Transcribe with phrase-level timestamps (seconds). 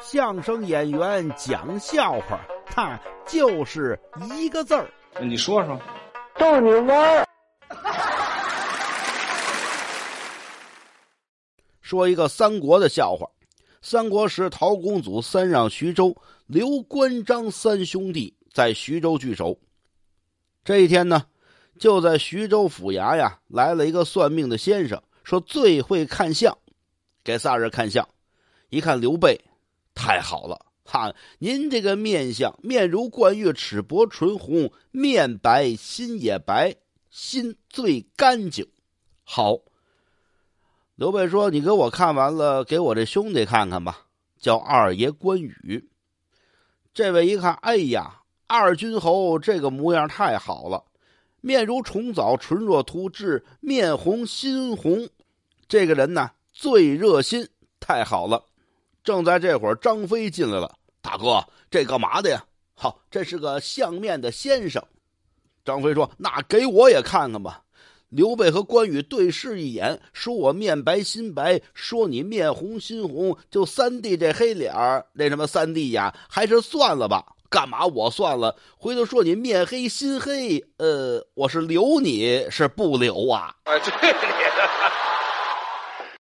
[0.00, 3.98] 相声演员讲笑话，他就是
[4.36, 4.88] 一个字儿。
[5.20, 5.80] 你说说，
[6.38, 7.26] 逗你玩儿。
[11.80, 13.26] 说一个三国的笑话：
[13.82, 16.14] 三国时，陶公祖三让徐州，
[16.46, 19.58] 刘关张三兄弟在徐州聚首。
[20.64, 21.24] 这一天呢，
[21.78, 26.56] 就在徐州府衙呀，来了一个算命的先生，说最会看相，
[27.24, 28.06] 给仨人看相。
[28.68, 29.40] 一看刘备。
[29.98, 31.12] 太好了，哈！
[31.40, 36.76] 您这个面相，面如冠月，齿薄唇红，面白心也白，
[37.10, 38.64] 心最干净。
[39.24, 39.58] 好，
[40.94, 44.06] 刘备说：“你给我看完了，给我这兄弟看看吧，
[44.38, 45.90] 叫二爷关羽。”
[46.94, 50.84] 这位一看，哎呀，二军侯这个模样太好了，
[51.40, 55.08] 面如重枣，唇若涂脂，面红心红，
[55.66, 57.48] 这个人呢最热心，
[57.80, 58.44] 太好了。
[59.08, 60.70] 正在这会儿，张飞进来了。
[61.00, 62.44] 大哥，这干嘛的呀？
[62.74, 64.84] 好，这是个相面的先生。
[65.64, 67.62] 张飞说：“那给我也看看吧。”
[68.10, 77.24] 刘备和关羽对视一眼，说我面白心白，说你面红心红，就三弟这黑脸儿，那什么三弟呀，还是算了吧。
[77.48, 78.56] 干嘛我算了？
[78.76, 83.56] 回头说你面黑心黑，呃，我是留你是不留啊？
[83.64, 84.14] 哎，对。